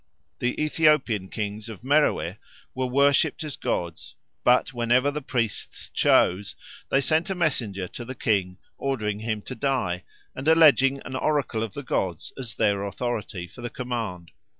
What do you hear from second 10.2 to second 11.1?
and alleging